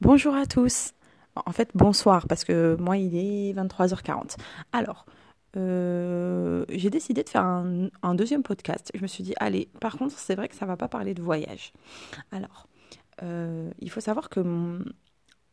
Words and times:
Bonjour 0.00 0.34
à 0.34 0.46
tous. 0.46 0.94
En 1.36 1.52
fait, 1.52 1.72
bonsoir, 1.74 2.26
parce 2.26 2.44
que 2.44 2.74
moi, 2.80 2.96
il 2.96 3.14
est 3.14 3.52
23h40. 3.52 4.38
Alors, 4.72 5.04
euh, 5.58 6.64
j'ai 6.70 6.88
décidé 6.88 7.22
de 7.22 7.28
faire 7.28 7.44
un, 7.44 8.14
deuxième 8.14 8.42
podcast. 8.42 8.90
Je 8.94 9.02
me 9.02 9.06
suis 9.06 9.22
dit, 9.22 9.34
allez, 9.40 9.68
par 9.78 9.98
contre, 9.98 10.18
c'est 10.18 10.34
vrai 10.34 10.48
que 10.48 10.54
ça 10.54 10.64
va 10.64 10.78
pas 10.78 10.88
parler 10.88 11.12
de 11.12 11.20
voyage. 11.20 11.74
Alors, 12.32 12.66
euh, 13.22 13.70
il 13.78 13.90
faut 13.90 14.00
savoir 14.00 14.30
que 14.30 14.82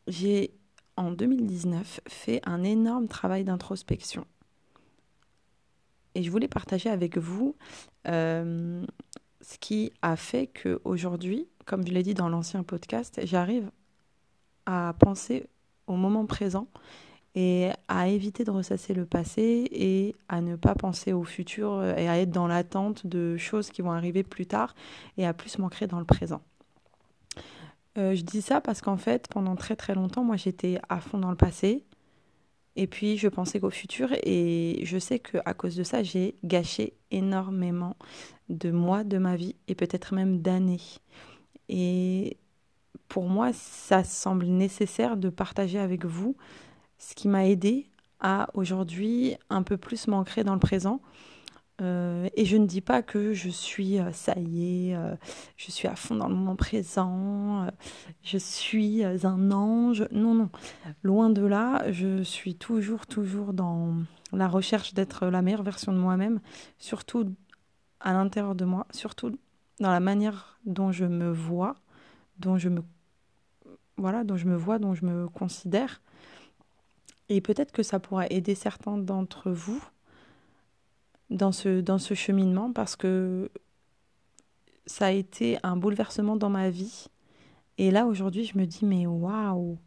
j'ai, 0.06 0.54
en 0.96 1.10
2019, 1.10 2.00
fait 2.08 2.40
un 2.46 2.64
énorme 2.64 3.06
travail 3.06 3.44
d'introspection. 3.44 4.24
Et 6.14 6.22
je 6.22 6.30
voulais 6.30 6.48
partager 6.48 6.88
avec 6.88 7.18
vous 7.18 7.54
euh, 8.06 8.82
ce 9.42 9.58
qui 9.58 9.92
a 10.00 10.16
fait 10.16 10.46
qu'aujourd'hui, 10.46 11.48
comme 11.66 11.86
je 11.86 11.92
l'ai 11.92 12.02
dit 12.02 12.14
dans 12.14 12.30
l'ancien 12.30 12.62
podcast, 12.62 13.20
j'arrive 13.24 13.70
à 14.68 14.94
penser 14.98 15.46
au 15.86 15.94
moment 15.94 16.26
présent 16.26 16.68
et 17.34 17.70
à 17.88 18.08
éviter 18.08 18.44
de 18.44 18.50
ressasser 18.50 18.92
le 18.92 19.06
passé 19.06 19.66
et 19.72 20.14
à 20.28 20.42
ne 20.42 20.56
pas 20.56 20.74
penser 20.74 21.14
au 21.14 21.24
futur 21.24 21.82
et 21.82 22.06
à 22.06 22.18
être 22.18 22.30
dans 22.30 22.46
l'attente 22.46 23.06
de 23.06 23.38
choses 23.38 23.70
qui 23.70 23.80
vont 23.80 23.92
arriver 23.92 24.22
plus 24.22 24.44
tard 24.44 24.74
et 25.16 25.26
à 25.26 25.32
plus 25.32 25.58
m'ancrer 25.58 25.86
dans 25.86 25.98
le 25.98 26.04
présent. 26.04 26.42
Euh, 27.96 28.14
je 28.14 28.22
dis 28.22 28.42
ça 28.42 28.60
parce 28.60 28.82
qu'en 28.82 28.98
fait, 28.98 29.26
pendant 29.28 29.56
très 29.56 29.74
très 29.74 29.94
longtemps, 29.94 30.22
moi 30.22 30.36
j'étais 30.36 30.78
à 30.90 31.00
fond 31.00 31.16
dans 31.18 31.30
le 31.30 31.36
passé 31.36 31.86
et 32.76 32.86
puis 32.86 33.16
je 33.16 33.28
pensais 33.28 33.60
qu'au 33.60 33.70
futur 33.70 34.10
et 34.22 34.80
je 34.82 34.98
sais 34.98 35.18
qu'à 35.18 35.54
cause 35.54 35.76
de 35.76 35.82
ça, 35.82 36.02
j'ai 36.02 36.34
gâché 36.44 36.92
énormément 37.10 37.96
de 38.50 38.70
mois 38.70 39.02
de 39.02 39.16
ma 39.16 39.36
vie 39.36 39.56
et 39.66 39.74
peut-être 39.74 40.14
même 40.14 40.42
d'années. 40.42 40.82
Et 41.70 42.36
pour 43.08 43.28
moi, 43.28 43.52
ça 43.52 44.04
semble 44.04 44.46
nécessaire 44.46 45.16
de 45.16 45.28
partager 45.28 45.78
avec 45.78 46.04
vous 46.04 46.36
ce 46.98 47.14
qui 47.14 47.28
m'a 47.28 47.46
aidé 47.46 47.86
à 48.20 48.48
aujourd'hui 48.54 49.36
un 49.50 49.62
peu 49.62 49.76
plus 49.76 50.08
m'ancrer 50.08 50.44
dans 50.44 50.54
le 50.54 50.60
présent. 50.60 51.00
Euh, 51.80 52.28
et 52.34 52.44
je 52.44 52.56
ne 52.56 52.66
dis 52.66 52.80
pas 52.80 53.02
que 53.02 53.32
je 53.32 53.48
suis, 53.48 54.00
euh, 54.00 54.10
ça 54.12 54.34
y 54.36 54.88
est, 54.90 54.96
euh, 54.96 55.14
je 55.56 55.70
suis 55.70 55.86
à 55.86 55.94
fond 55.94 56.16
dans 56.16 56.26
le 56.26 56.34
moment 56.34 56.56
présent, 56.56 57.68
je 58.24 58.36
suis 58.36 59.04
un 59.04 59.52
ange. 59.52 60.06
Non, 60.10 60.34
non. 60.34 60.50
Loin 61.02 61.30
de 61.30 61.44
là, 61.46 61.90
je 61.92 62.22
suis 62.22 62.56
toujours, 62.56 63.06
toujours 63.06 63.52
dans 63.52 63.94
la 64.32 64.48
recherche 64.48 64.92
d'être 64.94 65.26
la 65.28 65.40
meilleure 65.40 65.62
version 65.62 65.92
de 65.92 65.98
moi-même, 65.98 66.40
surtout 66.78 67.32
à 68.00 68.12
l'intérieur 68.12 68.56
de 68.56 68.64
moi, 68.64 68.86
surtout 68.90 69.38
dans 69.78 69.90
la 69.90 70.00
manière 70.00 70.58
dont 70.66 70.90
je 70.90 71.04
me 71.04 71.30
vois, 71.30 71.76
dont 72.40 72.58
je 72.58 72.68
me 72.68 72.82
voilà, 73.98 74.24
dont 74.24 74.36
je 74.36 74.46
me 74.46 74.56
vois, 74.56 74.78
dont 74.78 74.94
je 74.94 75.04
me 75.04 75.28
considère. 75.28 76.00
Et 77.28 77.40
peut-être 77.40 77.72
que 77.72 77.82
ça 77.82 78.00
pourra 78.00 78.26
aider 78.28 78.54
certains 78.54 78.96
d'entre 78.96 79.50
vous 79.50 79.82
dans 81.30 81.52
ce, 81.52 81.80
dans 81.80 81.98
ce 81.98 82.14
cheminement 82.14 82.72
parce 82.72 82.96
que 82.96 83.50
ça 84.86 85.06
a 85.06 85.10
été 85.10 85.58
un 85.62 85.76
bouleversement 85.76 86.36
dans 86.36 86.48
ma 86.48 86.70
vie. 86.70 87.08
Et 87.76 87.90
là, 87.90 88.06
aujourd'hui, 88.06 88.44
je 88.44 88.56
me 88.56 88.64
dis, 88.64 88.84
mais 88.84 89.06
waouh! 89.06 89.78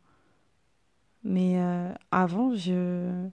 Mais 1.24 1.60
euh, 1.60 1.92
avant, 2.12 2.54
je... 2.56 3.28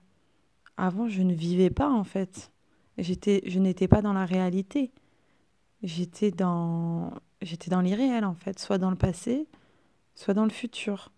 avant, 0.77 1.07
je 1.07 1.21
ne 1.21 1.33
vivais 1.33 1.69
pas, 1.69 1.89
en 1.89 2.03
fait. 2.03 2.51
J'étais, 2.97 3.41
je 3.45 3.59
n'étais 3.59 3.87
pas 3.87 4.01
dans 4.01 4.13
la 4.13 4.25
réalité. 4.25 4.91
J'étais 5.83 6.31
dans, 6.31 7.13
j'étais 7.41 7.69
dans 7.69 7.81
l'irréel, 7.81 8.25
en 8.25 8.33
fait, 8.33 8.59
soit 8.59 8.77
dans 8.77 8.89
le 8.89 8.97
passé, 8.97 9.47
soit 10.19 10.33
dans 10.33 10.43
le 10.43 10.49
futur. 10.49 11.11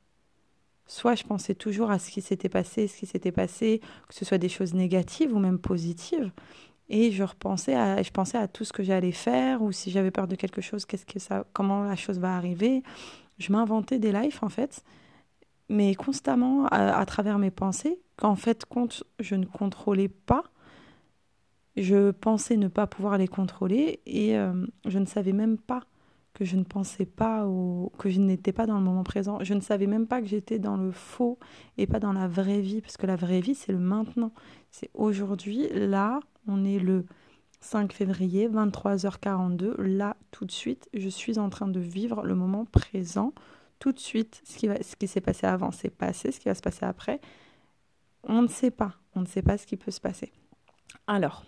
Soit 0.85 1.15
je 1.15 1.23
pensais 1.23 1.55
toujours 1.55 1.89
à 1.89 1.97
ce 1.97 2.11
qui 2.11 2.21
s'était 2.21 2.49
passé, 2.49 2.87
ce 2.87 2.97
qui 2.97 3.07
s'était 3.07 3.31
passé, 3.31 3.81
que 4.07 4.13
ce 4.13 4.25
soit 4.25 4.37
des 4.37 4.49
choses 4.49 4.75
négatives 4.75 5.33
ou 5.33 5.39
même 5.39 5.57
positives, 5.57 6.31
et 6.87 7.11
je 7.11 7.23
repensais 7.23 7.73
à, 7.73 8.03
je 8.03 8.11
pensais 8.11 8.37
à 8.37 8.47
tout 8.47 8.63
ce 8.63 8.71
que 8.71 8.83
j'allais 8.83 9.11
faire 9.11 9.63
ou 9.63 9.71
si 9.71 9.89
j'avais 9.89 10.11
peur 10.11 10.27
de 10.27 10.35
quelque 10.35 10.61
chose, 10.61 10.85
qu'est-ce 10.85 11.05
que 11.05 11.17
ça, 11.17 11.45
comment 11.53 11.83
la 11.83 11.95
chose 11.95 12.19
va 12.19 12.35
arriver. 12.35 12.83
Je 13.39 13.51
m'inventais 13.51 13.97
des 13.97 14.11
lives 14.11 14.37
en 14.43 14.49
fait, 14.49 14.83
mais 15.67 15.95
constamment 15.95 16.67
à, 16.67 17.03
travers 17.07 17.39
mes 17.39 17.49
pensées, 17.49 17.99
qu'en 18.17 18.35
fait 18.35 18.65
compte 18.65 19.03
je 19.19 19.33
ne 19.33 19.45
contrôlais 19.45 20.09
pas. 20.09 20.43
Je 21.75 22.11
pensais 22.11 22.57
ne 22.57 22.67
pas 22.67 22.85
pouvoir 22.85 23.17
les 23.17 23.29
contrôler 23.29 24.01
et 24.05 24.37
euh, 24.37 24.67
je 24.85 24.99
ne 24.99 25.05
savais 25.05 25.31
même 25.31 25.57
pas 25.57 25.85
que 26.41 26.45
je 26.45 26.55
ne 26.55 26.63
pensais 26.63 27.05
pas 27.05 27.45
ou 27.45 27.91
que 27.99 28.09
je 28.09 28.19
n'étais 28.19 28.51
pas 28.51 28.65
dans 28.65 28.79
le 28.79 28.83
moment 28.83 29.03
présent. 29.03 29.37
Je 29.43 29.53
ne 29.53 29.61
savais 29.61 29.85
même 29.85 30.07
pas 30.07 30.21
que 30.21 30.27
j'étais 30.27 30.57
dans 30.57 30.75
le 30.75 30.91
faux 30.91 31.37
et 31.77 31.85
pas 31.85 31.99
dans 31.99 32.13
la 32.13 32.27
vraie 32.27 32.61
vie, 32.61 32.81
parce 32.81 32.97
que 32.97 33.05
la 33.05 33.15
vraie 33.15 33.41
vie, 33.41 33.53
c'est 33.53 33.71
le 33.71 33.77
maintenant. 33.77 34.31
C'est 34.71 34.89
aujourd'hui, 34.95 35.67
là, 35.71 36.19
on 36.47 36.65
est 36.65 36.79
le 36.79 37.05
5 37.59 37.93
février, 37.93 38.49
23h42. 38.49 39.79
Là, 39.83 40.17
tout 40.31 40.45
de 40.45 40.51
suite, 40.51 40.89
je 40.95 41.09
suis 41.09 41.37
en 41.37 41.51
train 41.51 41.67
de 41.67 41.79
vivre 41.79 42.23
le 42.23 42.33
moment 42.33 42.65
présent. 42.65 43.35
Tout 43.77 43.91
de 43.91 43.99
suite, 43.99 44.41
ce 44.43 44.57
qui, 44.57 44.67
qui 44.97 45.07
s'est 45.07 45.21
passé 45.21 45.45
avant, 45.45 45.69
c'est 45.69 45.91
passé. 45.91 46.31
Ce 46.31 46.39
qui 46.39 46.47
va 46.47 46.55
se 46.55 46.61
passer 46.61 46.85
après, 46.85 47.21
on 48.23 48.41
ne 48.41 48.47
sait 48.47 48.71
pas. 48.71 48.95
On 49.13 49.21
ne 49.21 49.27
sait 49.27 49.43
pas 49.43 49.59
ce 49.59 49.67
qui 49.67 49.77
peut 49.77 49.91
se 49.91 50.01
passer. 50.01 50.31
Alors, 51.05 51.45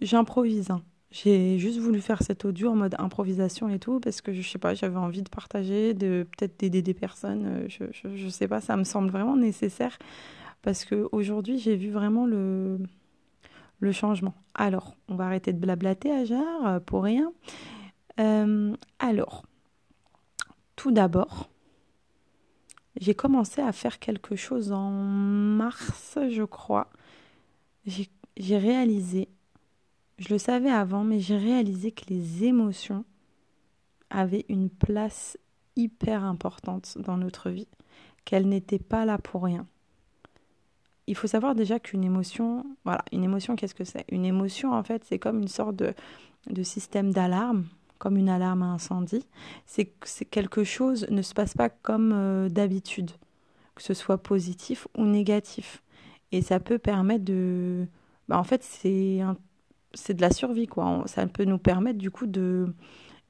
j'improvise. 0.00 0.70
Hein. 0.70 0.84
J'ai 1.10 1.58
juste 1.58 1.78
voulu 1.78 2.00
faire 2.00 2.22
cet 2.22 2.44
audio 2.44 2.70
en 2.70 2.76
mode 2.76 2.94
improvisation 2.98 3.68
et 3.68 3.80
tout 3.80 3.98
parce 3.98 4.20
que 4.20 4.32
je 4.32 4.48
sais 4.48 4.58
pas, 4.58 4.74
j'avais 4.74 4.96
envie 4.96 5.22
de 5.22 5.28
partager, 5.28 5.92
de 5.92 6.26
peut-être 6.36 6.60
d'aider 6.60 6.82
des 6.82 6.94
personnes. 6.94 7.46
Euh, 7.46 7.68
je, 7.68 8.14
je, 8.14 8.28
sais 8.28 8.46
pas, 8.46 8.60
ça 8.60 8.76
me 8.76 8.84
semble 8.84 9.10
vraiment 9.10 9.36
nécessaire 9.36 9.98
parce 10.62 10.84
que 10.84 11.08
aujourd'hui 11.10 11.58
j'ai 11.58 11.74
vu 11.74 11.90
vraiment 11.90 12.26
le 12.26 12.78
le 13.80 13.92
changement. 13.92 14.34
Alors, 14.54 14.94
on 15.08 15.16
va 15.16 15.24
arrêter 15.26 15.52
de 15.52 15.58
blablater, 15.58 16.12
euh, 16.30 16.80
pour 16.80 17.02
rien. 17.02 17.32
Euh, 18.20 18.74
alors, 18.98 19.46
tout 20.76 20.92
d'abord, 20.92 21.48
j'ai 23.00 23.14
commencé 23.14 23.62
à 23.62 23.72
faire 23.72 23.98
quelque 23.98 24.36
chose 24.36 24.72
en 24.72 24.90
mars, 24.90 26.18
je 26.30 26.42
crois. 26.44 26.90
J'ai 27.86 28.58
réalisé 28.58 29.28
je 30.20 30.28
le 30.28 30.38
savais 30.38 30.70
avant, 30.70 31.02
mais 31.02 31.18
j'ai 31.18 31.38
réalisé 31.38 31.92
que 31.92 32.04
les 32.08 32.44
émotions 32.44 33.04
avaient 34.10 34.44
une 34.50 34.68
place 34.68 35.38
hyper 35.76 36.24
importante 36.24 36.98
dans 36.98 37.16
notre 37.16 37.48
vie, 37.48 37.68
qu'elles 38.26 38.46
n'étaient 38.46 38.78
pas 38.78 39.06
là 39.06 39.16
pour 39.16 39.42
rien. 39.42 39.66
Il 41.06 41.16
faut 41.16 41.26
savoir 41.26 41.54
déjà 41.54 41.80
qu'une 41.80 42.04
émotion, 42.04 42.66
voilà, 42.84 43.02
une 43.12 43.24
émotion, 43.24 43.56
qu'est-ce 43.56 43.74
que 43.74 43.84
c'est? 43.84 44.04
Une 44.10 44.26
émotion, 44.26 44.74
en 44.74 44.82
fait, 44.82 45.04
c'est 45.04 45.18
comme 45.18 45.40
une 45.40 45.48
sorte 45.48 45.74
de, 45.74 45.94
système 46.62 47.12
d'alarme, 47.12 47.64
comme 47.98 48.18
une 48.18 48.28
alarme 48.28 48.62
à 48.62 48.66
incendie. 48.66 49.26
C'est 49.64 49.94
quelque 50.30 50.64
chose 50.64 51.06
ne 51.08 51.22
se 51.22 51.32
passe 51.32 51.54
pas 51.54 51.70
comme 51.70 52.12
euh, 52.12 52.48
d'habitude, 52.50 53.10
que 53.74 53.82
ce 53.82 53.94
soit 53.94 54.18
positif 54.18 54.86
ou 54.98 55.06
négatif. 55.06 55.82
Et 56.30 56.42
ça 56.42 56.60
peut 56.60 56.78
permettre 56.78 57.24
de... 57.24 57.86
Bah, 58.28 58.38
en 58.38 58.44
fait, 58.44 58.62
c'est 58.62 59.22
un 59.22 59.36
c'est 59.94 60.14
de 60.14 60.20
la 60.20 60.30
survie, 60.30 60.66
quoi. 60.66 61.02
Ça 61.06 61.26
peut 61.26 61.44
nous 61.44 61.58
permettre, 61.58 61.98
du 61.98 62.10
coup, 62.10 62.26
de 62.26 62.66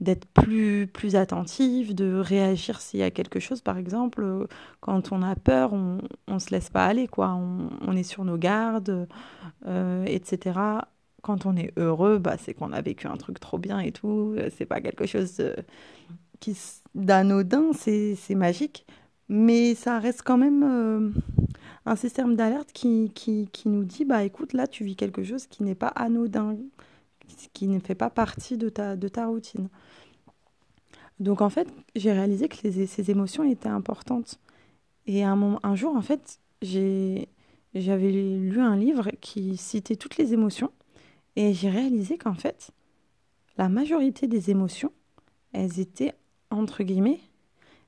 d'être 0.00 0.26
plus, 0.28 0.86
plus 0.86 1.14
attentif, 1.14 1.94
de 1.94 2.14
réagir 2.14 2.80
s'il 2.80 3.00
y 3.00 3.02
a 3.02 3.10
quelque 3.10 3.38
chose, 3.38 3.60
par 3.60 3.76
exemple. 3.76 4.46
Quand 4.80 5.12
on 5.12 5.22
a 5.22 5.36
peur, 5.36 5.74
on 5.74 6.00
ne 6.26 6.38
se 6.38 6.50
laisse 6.50 6.70
pas 6.70 6.86
aller, 6.86 7.06
quoi. 7.06 7.34
On, 7.34 7.94
est 7.94 8.02
sur 8.02 8.24
nos 8.24 8.38
gardes, 8.38 9.06
euh, 9.66 10.04
etc. 10.06 10.58
Quand 11.22 11.44
on 11.44 11.54
est 11.54 11.72
heureux, 11.76 12.18
bah, 12.18 12.36
c'est 12.38 12.54
qu'on 12.54 12.72
a 12.72 12.80
vécu 12.80 13.08
un 13.08 13.16
truc 13.18 13.40
trop 13.40 13.58
bien 13.58 13.78
et 13.80 13.92
tout. 13.92 14.36
C'est 14.56 14.64
pas 14.64 14.80
quelque 14.80 15.04
chose 15.04 15.42
qui 16.40 16.56
d'anodin, 16.94 17.72
c'est 17.74 18.34
magique. 18.34 18.86
Mais 19.28 19.74
ça 19.74 19.98
reste 20.00 20.22
quand 20.22 20.38
même... 20.38 20.64
Euh, 20.64 21.10
un 21.90 21.96
système 21.96 22.36
d'alerte 22.36 22.70
qui, 22.72 23.10
qui, 23.16 23.48
qui, 23.52 23.68
nous 23.68 23.82
dit 23.84 24.04
bah 24.04 24.22
écoute 24.22 24.52
là 24.52 24.68
tu 24.68 24.84
vis 24.84 24.94
quelque 24.94 25.24
chose 25.24 25.48
qui 25.48 25.64
n'est 25.64 25.74
pas 25.74 25.88
anodin 25.88 26.56
qui 27.52 27.66
ne 27.66 27.80
fait 27.80 27.96
pas 27.96 28.10
partie 28.10 28.56
de 28.56 28.68
ta, 28.68 28.94
de 28.94 29.08
ta 29.08 29.26
routine. 29.26 29.68
Donc 31.18 31.40
en 31.40 31.50
fait 31.50 31.68
j'ai 31.96 32.12
réalisé 32.12 32.48
que 32.48 32.56
ces 32.56 33.10
émotions 33.10 33.42
étaient 33.42 33.68
importantes. 33.68 34.38
Et 35.06 35.24
un, 35.24 35.58
un 35.64 35.74
jour 35.74 35.96
en 35.96 36.02
fait 36.02 36.38
j'ai 36.62 37.28
j'avais 37.74 38.12
lu 38.12 38.60
un 38.60 38.76
livre 38.76 39.10
qui 39.20 39.56
citait 39.56 39.96
toutes 39.96 40.16
les 40.16 40.32
émotions. 40.32 40.70
Et 41.34 41.54
j'ai 41.54 41.70
réalisé 41.70 42.18
qu'en 42.18 42.34
fait 42.34 42.70
la 43.58 43.68
majorité 43.68 44.28
des 44.28 44.50
émotions 44.50 44.92
elles 45.52 45.80
étaient 45.80 46.14
entre 46.50 46.84
guillemets 46.84 47.20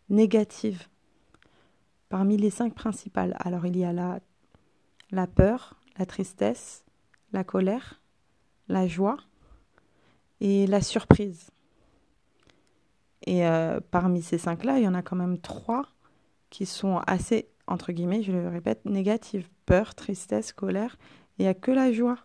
négatives 0.09 0.89
parmi 2.13 2.37
les 2.37 2.51
cinq 2.51 2.75
principales. 2.75 3.35
Alors 3.39 3.65
il 3.65 3.75
y 3.75 3.85
a 3.85 3.93
la, 3.95 4.21
la 5.13 5.27
peur, 5.27 5.81
la 5.99 6.05
tristesse, 6.05 6.85
la 7.33 7.43
colère, 7.43 8.03
la 8.69 8.87
joie 8.87 9.17
et 10.43 10.67
la 10.67 10.83
surprise. 10.83 11.49
Et 13.25 13.47
euh, 13.47 13.81
parmi 13.91 14.21
ces 14.21 14.37
cinq-là, 14.37 14.79
il 14.79 14.85
y 14.85 14.89
en 14.89 14.93
a 14.93 15.01
quand 15.01 15.17
même 15.17 15.39
trois 15.39 15.87
qui 16.51 16.67
sont 16.67 16.99
assez, 17.07 17.49
entre 17.67 17.93
guillemets, 17.93 18.23
je 18.23 18.33
le 18.33 18.47
répète, 18.49 18.85
négatives. 18.85 19.49
Peur, 19.65 19.95
tristesse, 19.95 20.53
colère. 20.53 20.99
Il 21.39 21.45
n'y 21.45 21.49
a 21.49 21.55
que 21.55 21.71
la 21.71 21.93
joie 21.93 22.19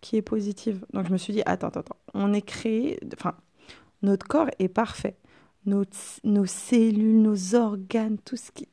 qui 0.00 0.16
est 0.16 0.22
positive. 0.22 0.84
Donc 0.92 1.06
je 1.06 1.12
me 1.12 1.16
suis 1.16 1.32
dit, 1.32 1.42
attends, 1.46 1.68
attends, 1.68 1.80
attends. 1.80 2.00
On 2.12 2.34
est 2.34 2.42
créé, 2.42 2.98
enfin, 3.14 3.36
notre 4.02 4.26
corps 4.26 4.50
est 4.58 4.68
parfait. 4.68 5.16
Nos, 5.64 5.84
nos 6.24 6.46
cellules, 6.46 7.22
nos 7.22 7.54
organes, 7.54 8.18
tout 8.18 8.36
ce 8.36 8.50
qui... 8.50 8.66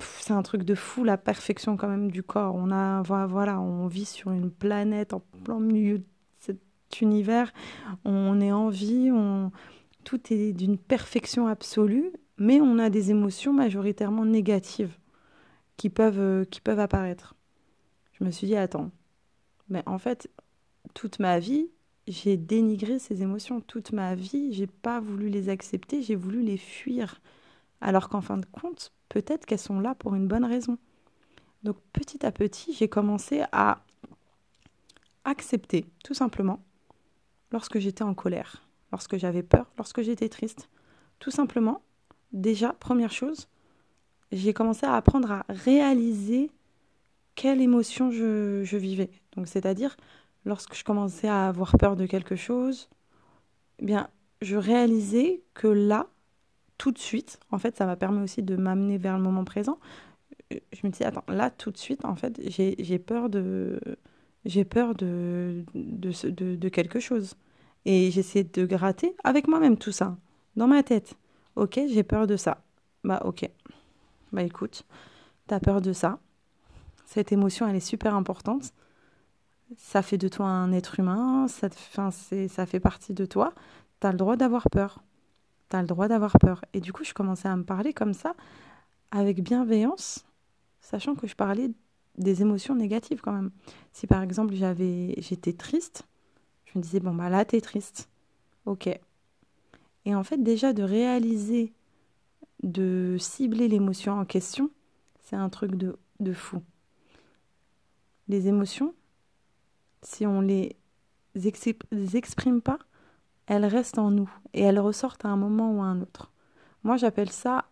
C'est 0.00 0.32
un 0.32 0.42
truc 0.42 0.64
de 0.64 0.74
fou, 0.74 1.04
la 1.04 1.16
perfection 1.16 1.76
quand 1.76 1.88
même 1.88 2.10
du 2.10 2.22
corps. 2.22 2.54
On 2.54 2.70
a, 2.70 3.02
voilà, 3.02 3.60
on 3.60 3.86
vit 3.86 4.04
sur 4.04 4.30
une 4.30 4.50
planète 4.50 5.14
en 5.14 5.22
plein 5.44 5.60
milieu 5.60 5.98
de 5.98 6.04
cet 6.38 6.60
univers. 7.00 7.52
On 8.04 8.40
est 8.40 8.52
en 8.52 8.68
vie, 8.68 9.10
on, 9.12 9.50
tout 10.04 10.20
est 10.32 10.52
d'une 10.52 10.78
perfection 10.78 11.46
absolue 11.46 12.12
mais 12.38 12.60
on 12.60 12.78
a 12.78 12.88
des 12.88 13.10
émotions 13.10 13.52
majoritairement 13.52 14.24
négatives 14.24 14.96
qui 15.76 15.90
peuvent, 15.90 16.20
euh, 16.20 16.44
qui 16.44 16.60
peuvent 16.60 16.78
apparaître. 16.78 17.34
Je 18.12 18.24
me 18.24 18.30
suis 18.30 18.46
dit, 18.46 18.56
attends, 18.56 18.90
mais 19.68 19.82
en 19.86 19.98
fait, 19.98 20.30
toute 20.94 21.18
ma 21.18 21.38
vie, 21.38 21.68
j'ai 22.06 22.36
dénigré 22.36 22.98
ces 22.98 23.22
émotions. 23.22 23.60
Toute 23.60 23.92
ma 23.92 24.14
vie, 24.14 24.52
j'ai 24.52 24.66
pas 24.66 25.00
voulu 25.00 25.28
les 25.28 25.48
accepter, 25.48 26.02
j'ai 26.02 26.14
voulu 26.14 26.42
les 26.42 26.56
fuir. 26.56 27.20
Alors 27.80 28.08
qu'en 28.08 28.20
fin 28.20 28.36
de 28.36 28.46
compte, 28.46 28.92
peut-être 29.08 29.46
qu'elles 29.46 29.58
sont 29.58 29.80
là 29.80 29.94
pour 29.94 30.14
une 30.14 30.26
bonne 30.28 30.44
raison. 30.44 30.78
Donc 31.62 31.76
petit 31.92 32.24
à 32.24 32.32
petit, 32.32 32.72
j'ai 32.74 32.88
commencé 32.88 33.42
à 33.52 33.84
accepter, 35.24 35.86
tout 36.04 36.14
simplement, 36.14 36.60
lorsque 37.52 37.78
j'étais 37.78 38.02
en 38.02 38.14
colère, 38.14 38.68
lorsque 38.92 39.16
j'avais 39.16 39.42
peur, 39.42 39.70
lorsque 39.76 40.02
j'étais 40.02 40.28
triste. 40.28 40.68
Tout 41.18 41.30
simplement, 41.30 41.82
déjà, 42.32 42.72
première 42.72 43.12
chose, 43.12 43.48
j'ai 44.32 44.52
commencé 44.52 44.86
à 44.86 44.94
apprendre 44.94 45.30
à 45.32 45.44
réaliser 45.48 46.50
quelle 47.34 47.60
émotion 47.60 48.10
je, 48.10 48.76
vivais. 48.76 49.10
Donc, 49.36 49.48
c'est-à-dire, 49.48 49.96
lorsque 50.44 50.74
je 50.74 50.84
commençais 50.84 51.28
à 51.28 51.48
avoir 51.48 51.76
peur 51.78 51.96
de 51.96 52.06
quelque 52.06 52.36
chose, 52.36 52.88
eh 53.78 53.84
bien, 53.86 54.08
je 54.42 54.56
réalisais 54.56 55.42
que 55.54 55.68
là, 55.68 56.06
tout 56.78 56.92
de 56.92 56.98
suite, 56.98 57.40
en 57.50 57.58
fait, 57.58 57.76
ça 57.76 57.86
m'a 57.86 57.96
permis 57.96 58.22
aussi 58.22 58.42
de 58.42 58.56
m'amener 58.56 58.98
vers 58.98 59.16
le 59.16 59.22
moment 59.22 59.44
présent. 59.44 59.78
Je 60.50 60.80
me 60.84 60.90
dis, 60.90 61.04
attends, 61.04 61.24
là, 61.28 61.50
tout 61.50 61.70
de 61.70 61.76
suite, 61.76 62.04
en 62.04 62.14
fait, 62.16 62.40
j'ai 62.48 62.98
peur 62.98 63.28
de 63.28 63.80
j'ai 64.44 64.64
peur 64.64 64.94
de 64.94 65.64
de, 65.74 66.54
de, 66.54 66.68
quelque 66.68 67.00
chose. 67.00 67.34
Et 67.84 68.10
j'essaie 68.10 68.44
de 68.44 68.66
gratter 68.66 69.14
avec 69.24 69.48
moi-même 69.48 69.76
tout 69.76 69.92
ça, 69.92 70.16
dans 70.56 70.66
ma 70.68 70.82
tête. 70.82 71.14
Ok, 71.56 71.80
j'ai 71.88 72.02
peur 72.02 72.26
de 72.26 72.36
ça. 72.36 72.62
Bah 73.04 73.20
ok. 73.24 73.48
Bah 74.32 74.42
écoute, 74.42 74.84
t'as 75.46 75.60
peur 75.60 75.80
de 75.80 75.92
ça. 75.92 76.18
Cette 77.06 77.32
émotion, 77.32 77.66
elle 77.68 77.76
est 77.76 77.80
super 77.80 78.14
importante. 78.14 78.72
Ça 79.76 80.02
fait 80.02 80.18
de 80.18 80.28
toi 80.28 80.46
un 80.46 80.72
être 80.72 80.98
humain, 80.98 81.46
ça, 81.48 81.68
ça 82.48 82.66
fait 82.66 82.80
partie 82.80 83.14
de 83.14 83.26
toi. 83.26 83.52
T'as 84.00 84.12
le 84.12 84.18
droit 84.18 84.36
d'avoir 84.36 84.68
peur. 84.70 85.02
T'as 85.68 85.82
le 85.82 85.86
droit 85.86 86.08
d'avoir 86.08 86.38
peur. 86.38 86.64
Et 86.72 86.80
du 86.80 86.92
coup, 86.92 87.04
je 87.04 87.12
commençais 87.14 87.48
à 87.48 87.56
me 87.56 87.64
parler 87.64 87.92
comme 87.92 88.14
ça, 88.14 88.34
avec 89.10 89.42
bienveillance, 89.42 90.24
sachant 90.80 91.14
que 91.14 91.26
je 91.26 91.34
parlais 91.34 91.70
des 92.16 92.42
émotions 92.42 92.74
négatives 92.74 93.20
quand 93.20 93.32
même. 93.32 93.50
Si 93.92 94.06
par 94.06 94.22
exemple 94.22 94.54
j'avais, 94.54 95.14
j'étais 95.18 95.52
triste, 95.52 96.04
je 96.66 96.78
me 96.78 96.82
disais 96.82 97.00
bon 97.00 97.14
bah 97.14 97.28
là 97.28 97.44
t'es 97.44 97.60
triste, 97.60 98.08
ok, 98.66 98.88
et 100.08 100.14
en 100.14 100.24
fait, 100.24 100.42
déjà 100.42 100.72
de 100.72 100.82
réaliser, 100.82 101.74
de 102.62 103.18
cibler 103.20 103.68
l'émotion 103.68 104.18
en 104.18 104.24
question, 104.24 104.70
c'est 105.20 105.36
un 105.36 105.50
truc 105.50 105.74
de, 105.74 106.32
fou. 106.32 106.62
Les 108.26 108.48
émotions, 108.48 108.94
si 110.00 110.26
on 110.26 110.40
les 110.40 110.76
exprime 112.14 112.62
pas, 112.62 112.78
elles 113.48 113.64
restent 113.64 113.98
en 113.98 114.10
nous 114.10 114.30
et 114.54 114.62
elles 114.62 114.78
ressortent 114.78 115.24
à 115.24 115.28
un 115.28 115.36
moment 115.36 115.72
ou 115.72 115.82
à 115.82 115.86
un 115.86 116.00
autre. 116.00 116.30
Moi, 116.84 116.96
j'appelle 116.96 117.30
ça, 117.30 117.64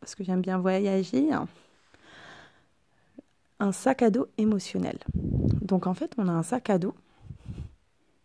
parce 0.00 0.14
que 0.14 0.22
j'aime 0.22 0.42
bien 0.42 0.58
voyager, 0.58 1.30
un 3.58 3.72
sac 3.72 4.02
à 4.02 4.10
dos 4.10 4.28
émotionnel. 4.38 4.98
Donc 5.14 5.86
en 5.86 5.94
fait, 5.94 6.12
on 6.18 6.28
a 6.28 6.32
un 6.32 6.42
sac 6.42 6.70
à 6.70 6.78
dos 6.78 6.94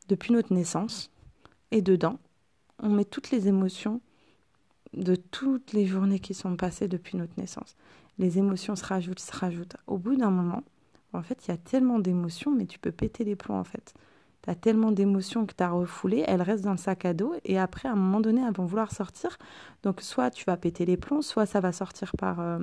depuis 0.10 0.34
notre 0.34 0.54
naissance 0.54 1.10
et 1.72 1.82
dedans, 1.82 2.20
on 2.80 2.90
met 2.90 3.06
toutes 3.06 3.32
les 3.32 3.48
émotions 3.48 4.02
de 4.94 5.16
toutes 5.16 5.72
les 5.72 5.86
journées 5.86 6.20
qui 6.20 6.34
sont 6.34 6.58
passées 6.58 6.90
depuis 6.90 7.18
notre 7.18 7.40
naissance. 7.40 7.78
Les 8.18 8.38
émotions 8.38 8.76
se 8.76 8.84
rajoutent, 8.84 9.20
se 9.20 9.32
rajoutent. 9.32 9.78
Au 9.88 9.98
bout 9.98 10.18
d'un 10.18 10.30
moment, 10.30 10.64
en 11.14 11.24
fait, 11.24 11.48
il 11.48 11.52
y 11.52 11.54
a 11.54 11.58
tellement 11.58 12.00
d'émotions, 12.00 12.52
mais 12.52 12.66
tu 12.66 12.78
peux 12.78 12.92
péter 12.92 13.24
les 13.24 13.38
plombs 13.38 13.58
en 13.58 13.64
fait. 13.64 13.94
Tu 14.44 14.50
as 14.50 14.56
tellement 14.56 14.92
d'émotions 14.92 15.46
que 15.46 15.54
tu 15.56 15.64
as 15.64 15.70
refoulées, 15.70 16.24
elles 16.28 16.42
restent 16.42 16.64
dans 16.64 16.72
le 16.72 16.78
sac 16.78 17.06
à 17.06 17.14
dos, 17.14 17.34
et 17.46 17.60
après, 17.60 17.88
à 17.88 17.92
un 17.92 17.96
moment 17.96 18.22
donné, 18.22 18.42
elles 18.46 18.54
vont 18.54 18.66
vouloir 18.66 18.92
sortir. 18.92 19.38
Donc, 19.84 20.02
soit 20.02 20.32
tu 20.32 20.46
vas 20.46 20.58
péter 20.58 20.86
les 20.86 20.98
plombs, 20.98 21.22
soit 21.22 21.46
ça 21.46 21.60
va 21.60 21.72
sortir 21.72 22.14
par. 22.18 22.40
Euh, 22.40 22.60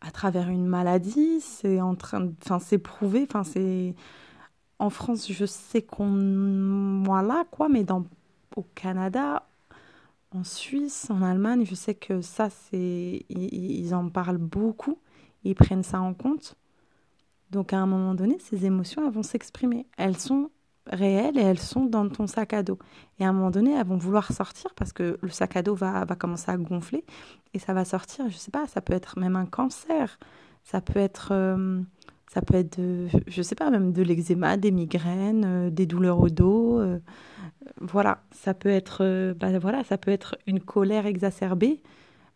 à 0.00 0.10
travers 0.10 0.50
une 0.50 0.66
maladie, 0.66 1.40
c'est 1.40 1.80
en 1.80 1.94
train 1.94 2.28
enfin 2.42 2.58
c'est 2.58 2.78
prouvé, 2.78 3.26
enfin 3.26 3.42
c'est 3.42 3.94
en 4.78 4.90
France, 4.90 5.30
je 5.32 5.46
sais 5.46 5.82
qu'on 5.82 7.02
voilà 7.04 7.44
quoi, 7.50 7.68
mais 7.70 7.86
au 8.56 8.62
Canada, 8.74 9.46
en 10.34 10.44
Suisse, 10.44 11.08
en 11.10 11.22
Allemagne, 11.22 11.64
je 11.64 11.74
sais 11.74 11.94
que 11.94 12.20
ça, 12.20 12.50
c'est. 12.50 13.24
Ils, 13.28 13.94
en 13.94 14.08
parlent 14.08 14.38
beaucoup, 14.38 14.98
ils 15.44 15.54
prennent 15.54 15.84
ça 15.84 16.00
en 16.00 16.12
compte. 16.12 16.56
Donc 17.50 17.72
à 17.72 17.78
un 17.78 17.86
moment 17.86 18.14
donné, 18.14 18.38
ces 18.40 18.66
émotions, 18.66 19.06
elles 19.06 19.12
vont 19.12 19.22
s'exprimer. 19.22 19.86
Elles 19.96 20.16
sont 20.18 20.50
réelles 20.86 21.38
et 21.38 21.42
elles 21.42 21.58
sont 21.58 21.86
dans 21.86 22.08
ton 22.08 22.26
sac 22.26 22.52
à 22.52 22.62
dos. 22.62 22.78
Et 23.18 23.24
à 23.24 23.28
un 23.28 23.32
moment 23.32 23.50
donné, 23.50 23.72
elles 23.72 23.86
vont 23.86 23.96
vouloir 23.96 24.32
sortir 24.32 24.74
parce 24.74 24.92
que 24.92 25.18
le 25.20 25.30
sac 25.30 25.56
à 25.56 25.62
dos 25.62 25.74
va, 25.74 26.04
va 26.04 26.16
commencer 26.16 26.50
à 26.50 26.56
gonfler 26.56 27.04
et 27.54 27.58
ça 27.58 27.72
va 27.72 27.84
sortir. 27.84 28.28
Je 28.28 28.36
sais 28.36 28.50
pas, 28.50 28.66
ça 28.66 28.80
peut 28.80 28.92
être 28.92 29.18
même 29.18 29.36
un 29.36 29.46
cancer, 29.46 30.18
ça 30.62 30.80
peut 30.80 31.00
être. 31.00 31.28
Euh, 31.32 31.82
ça 32.34 32.42
peut 32.42 32.54
être, 32.54 32.80
de, 32.80 33.06
je 33.28 33.42
sais 33.42 33.54
pas, 33.54 33.70
même 33.70 33.92
de 33.92 34.02
l'eczéma, 34.02 34.56
des 34.56 34.72
migraines, 34.72 35.44
euh, 35.44 35.70
des 35.70 35.86
douleurs 35.86 36.18
au 36.18 36.30
dos. 36.30 36.80
Euh, 36.80 36.98
voilà, 37.80 38.24
ça 38.32 38.54
peut 38.54 38.70
être, 38.70 39.04
euh, 39.04 39.34
bah 39.34 39.56
voilà, 39.60 39.84
ça 39.84 39.98
peut 39.98 40.10
être 40.10 40.36
une 40.46 40.58
colère 40.58 41.06
exacerbée. 41.06 41.80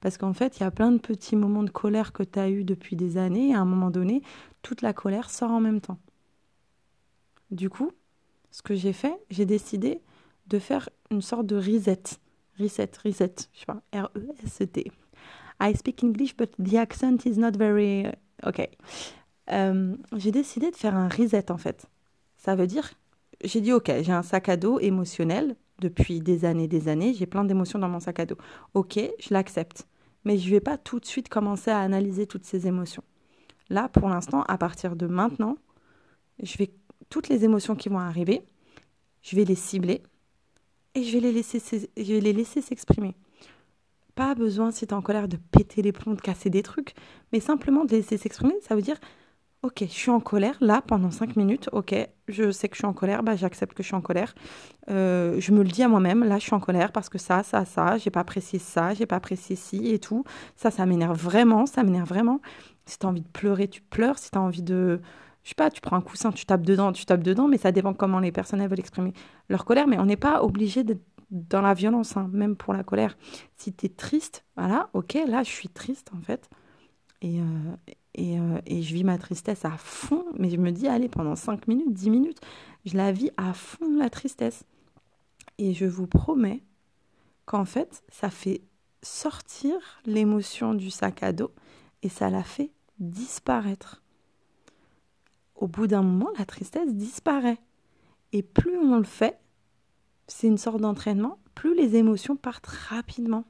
Parce 0.00 0.16
qu'en 0.16 0.32
fait, 0.32 0.58
il 0.58 0.62
y 0.62 0.66
a 0.66 0.70
plein 0.70 0.92
de 0.92 0.98
petits 0.98 1.34
moments 1.34 1.64
de 1.64 1.70
colère 1.70 2.12
que 2.12 2.22
tu 2.22 2.38
as 2.38 2.48
eu 2.48 2.62
depuis 2.62 2.94
des 2.94 3.18
années. 3.18 3.48
Et 3.48 3.54
à 3.54 3.60
un 3.60 3.64
moment 3.64 3.90
donné, 3.90 4.22
toute 4.62 4.82
la 4.82 4.92
colère 4.92 5.30
sort 5.30 5.50
en 5.50 5.60
même 5.60 5.80
temps. 5.80 5.98
Du 7.50 7.68
coup, 7.68 7.90
ce 8.50 8.62
que 8.62 8.74
j'ai 8.74 8.92
fait, 8.92 9.18
j'ai 9.30 9.46
décidé 9.46 10.00
de 10.46 10.58
faire 10.58 10.88
une 11.10 11.22
sorte 11.22 11.46
de 11.46 11.56
reset. 11.56 12.02
Reset, 12.58 12.90
reset, 13.04 13.34
je 13.52 13.60
sais 13.60 13.66
pas, 13.66 13.82
R-E-S-T. 13.92 14.90
I 15.60 15.76
speak 15.76 16.02
English, 16.02 16.36
but 16.36 16.50
the 16.62 16.74
accent 16.74 17.18
is 17.24 17.38
not 17.38 17.52
very. 17.52 18.06
Ok. 18.46 18.68
Euh, 19.50 19.96
j'ai 20.16 20.30
décidé 20.30 20.70
de 20.70 20.76
faire 20.76 20.94
un 20.94 21.08
reset 21.08 21.50
en 21.50 21.58
fait. 21.58 21.86
Ça 22.36 22.54
veut 22.54 22.66
dire, 22.66 22.90
j'ai 23.42 23.60
dit 23.60 23.72
ok, 23.72 23.90
j'ai 24.02 24.12
un 24.12 24.22
sac 24.22 24.48
à 24.48 24.56
dos 24.56 24.78
émotionnel 24.78 25.56
depuis 25.80 26.20
des 26.20 26.44
années, 26.44 26.68
des 26.68 26.88
années, 26.88 27.14
j'ai 27.14 27.26
plein 27.26 27.44
d'émotions 27.44 27.78
dans 27.78 27.88
mon 27.88 28.00
sac 28.00 28.20
à 28.20 28.26
dos. 28.26 28.38
Ok, 28.74 28.98
je 28.98 29.32
l'accepte, 29.32 29.86
mais 30.24 30.38
je 30.38 30.46
ne 30.46 30.50
vais 30.50 30.60
pas 30.60 30.78
tout 30.78 31.00
de 31.00 31.06
suite 31.06 31.28
commencer 31.28 31.70
à 31.70 31.78
analyser 31.78 32.26
toutes 32.26 32.44
ces 32.44 32.66
émotions. 32.66 33.04
Là, 33.70 33.88
pour 33.88 34.08
l'instant, 34.08 34.42
à 34.44 34.58
partir 34.58 34.96
de 34.96 35.06
maintenant, 35.06 35.56
je 36.42 36.56
vais 36.56 36.70
toutes 37.10 37.28
les 37.28 37.44
émotions 37.44 37.76
qui 37.76 37.88
vont 37.88 37.98
arriver, 37.98 38.42
je 39.22 39.36
vais 39.36 39.44
les 39.44 39.54
cibler 39.54 40.02
et 40.94 41.02
je 41.02 41.12
vais 41.12 41.20
les 41.20 42.32
laisser, 42.32 42.60
s'exprimer. 42.60 43.14
Pas 44.14 44.34
besoin, 44.34 44.70
si 44.70 44.86
tu 44.86 44.92
es 44.92 44.96
en 44.96 45.02
colère, 45.02 45.28
de 45.28 45.36
péter 45.36 45.82
les 45.82 45.92
plombs, 45.92 46.14
de 46.14 46.20
casser 46.20 46.50
des 46.50 46.62
trucs, 46.62 46.94
mais 47.32 47.40
simplement 47.40 47.84
de 47.84 47.92
laisser 47.92 48.16
s'exprimer. 48.16 48.54
Ça 48.62 48.74
veut 48.74 48.82
dire, 48.82 48.98
Ok, 49.64 49.80
je 49.80 49.86
suis 49.86 50.10
en 50.10 50.20
colère 50.20 50.56
là 50.60 50.80
pendant 50.86 51.10
cinq 51.10 51.34
minutes. 51.34 51.68
Ok, 51.72 51.92
je 52.28 52.52
sais 52.52 52.68
que 52.68 52.76
je 52.76 52.78
suis 52.78 52.86
en 52.86 52.92
colère, 52.92 53.24
bah, 53.24 53.34
j'accepte 53.34 53.74
que 53.74 53.82
je 53.82 53.88
suis 53.88 53.96
en 53.96 54.00
colère. 54.00 54.32
Euh, 54.88 55.40
je 55.40 55.50
me 55.50 55.64
le 55.64 55.68
dis 55.68 55.82
à 55.82 55.88
moi-même, 55.88 56.22
là 56.22 56.38
je 56.38 56.44
suis 56.44 56.54
en 56.54 56.60
colère 56.60 56.92
parce 56.92 57.08
que 57.08 57.18
ça, 57.18 57.42
ça, 57.42 57.64
ça, 57.64 57.98
j'ai 57.98 58.10
pas 58.10 58.20
apprécié 58.20 58.60
ça, 58.60 58.94
j'ai 58.94 59.04
pas 59.06 59.16
apprécié 59.16 59.56
ci 59.56 59.88
et 59.92 59.98
tout. 59.98 60.22
Ça, 60.54 60.70
ça 60.70 60.86
m'énerve 60.86 61.18
vraiment, 61.18 61.66
ça 61.66 61.82
m'énerve 61.82 62.08
vraiment. 62.08 62.40
Si 62.86 63.00
tu 63.00 63.06
as 63.06 63.08
envie 63.08 63.22
de 63.22 63.28
pleurer, 63.28 63.66
tu 63.66 63.82
pleures. 63.82 64.18
Si 64.18 64.30
tu 64.30 64.38
as 64.38 64.40
envie 64.40 64.62
de. 64.62 65.00
Je 65.48 65.52
sais 65.52 65.54
pas, 65.54 65.70
tu 65.70 65.80
prends 65.80 65.96
un 65.96 66.02
coussin, 66.02 66.30
tu 66.30 66.44
tapes 66.44 66.60
dedans, 66.60 66.92
tu 66.92 67.06
tapes 67.06 67.22
dedans, 67.22 67.48
mais 67.48 67.56
ça 67.56 67.72
dépend 67.72 67.94
comment 67.94 68.20
les 68.20 68.32
personnes 68.32 68.60
veulent 68.66 68.78
exprimer 68.78 69.14
leur 69.48 69.64
colère. 69.64 69.86
Mais 69.86 69.98
on 69.98 70.04
n'est 70.04 70.18
pas 70.18 70.42
obligé 70.44 70.84
d'être 70.84 71.00
dans 71.30 71.62
la 71.62 71.72
violence, 71.72 72.18
hein, 72.18 72.28
même 72.34 72.54
pour 72.54 72.74
la 72.74 72.84
colère. 72.84 73.16
Si 73.56 73.72
tu 73.72 73.86
es 73.86 73.88
triste, 73.88 74.44
voilà, 74.58 74.90
ok, 74.92 75.14
là 75.26 75.42
je 75.42 75.48
suis 75.48 75.70
triste 75.70 76.10
en 76.14 76.20
fait. 76.20 76.50
Et, 77.22 77.40
euh, 77.40 77.44
euh, 78.18 78.60
et, 78.66 78.82
je 78.82 78.92
vis 78.92 79.04
ma 79.04 79.16
tristesse 79.16 79.64
à 79.64 79.70
fond, 79.78 80.22
mais 80.38 80.50
je 80.50 80.58
me 80.58 80.70
dis, 80.70 80.86
allez, 80.86 81.08
pendant 81.08 81.34
5 81.34 81.66
minutes, 81.66 81.94
10 81.94 82.10
minutes, 82.10 82.40
je 82.84 82.98
la 82.98 83.10
vis 83.10 83.30
à 83.38 83.54
fond, 83.54 83.96
la 83.96 84.10
tristesse. 84.10 84.64
Et 85.56 85.72
je 85.72 85.86
vous 85.86 86.06
promets 86.06 86.62
qu'en 87.46 87.64
fait, 87.64 88.02
ça 88.10 88.28
fait 88.28 88.60
sortir 89.00 89.78
l'émotion 90.04 90.74
du 90.74 90.90
sac 90.90 91.22
à 91.22 91.32
dos 91.32 91.52
et 92.02 92.10
ça 92.10 92.28
la 92.28 92.42
fait 92.42 92.70
disparaître. 92.98 94.02
Au 95.58 95.66
bout 95.66 95.88
d'un 95.88 96.02
moment, 96.02 96.30
la 96.38 96.46
tristesse 96.46 96.94
disparaît. 96.94 97.58
Et 98.32 98.42
plus 98.42 98.78
on 98.78 98.96
le 98.96 99.04
fait, 99.04 99.38
c'est 100.28 100.46
une 100.46 100.58
sorte 100.58 100.80
d'entraînement, 100.80 101.38
plus 101.54 101.74
les 101.74 101.96
émotions 101.96 102.36
partent 102.36 102.66
rapidement. 102.66 103.44